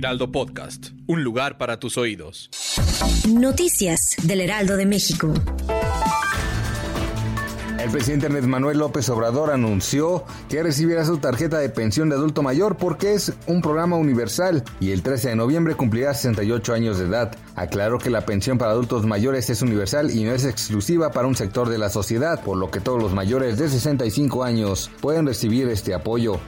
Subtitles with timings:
[0.00, 2.48] Heraldo Podcast, un lugar para tus oídos.
[3.28, 5.34] Noticias del Heraldo de México.
[7.78, 12.42] El presidente Andrés Manuel López Obrador anunció que recibirá su tarjeta de pensión de adulto
[12.42, 17.04] mayor porque es un programa universal y el 13 de noviembre cumplirá 68 años de
[17.04, 17.36] edad.
[17.54, 21.34] Aclaró que la pensión para adultos mayores es universal y no es exclusiva para un
[21.34, 25.68] sector de la sociedad, por lo que todos los mayores de 65 años pueden recibir
[25.68, 26.40] este apoyo.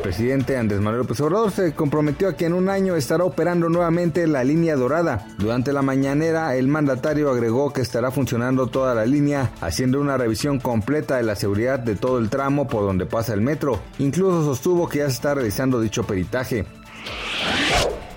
[0.00, 3.68] El presidente Andrés Manuel López Obrador se comprometió a que en un año estará operando
[3.68, 5.26] nuevamente la línea dorada.
[5.36, 10.58] Durante la mañanera, el mandatario agregó que estará funcionando toda la línea, haciendo una revisión
[10.58, 13.78] completa de la seguridad de todo el tramo por donde pasa el metro.
[13.98, 16.64] Incluso sostuvo que ya se está realizando dicho peritaje.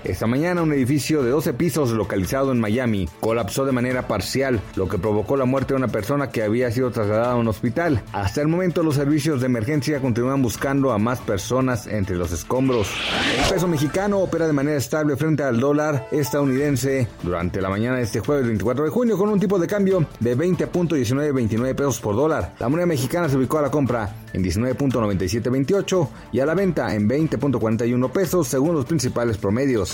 [0.04, 4.86] Esta mañana un edificio de 12 pisos localizado en Miami colapsó de manera parcial, lo
[4.86, 8.02] que provocó la muerte de una persona que había sido trasladada a un hospital.
[8.12, 12.90] Hasta el momento los servicios de emergencia continúan buscando a más personas entre los escombros.
[13.38, 18.02] El peso mexicano opera de manera estable frente al dólar estadounidense durante la mañana de
[18.02, 22.54] este jueves 24 de junio con un tipo de cambio de 20.1929 pesos por dólar.
[22.58, 27.08] La moneda mexicana se ubicó a la compra en 19.9728 y a la venta en
[27.08, 29.93] 20.41 pesos según los principales promedios.